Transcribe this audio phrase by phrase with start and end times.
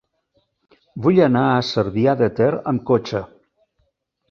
[1.07, 3.25] Vull anar a Cervià de Ter amb cotxe.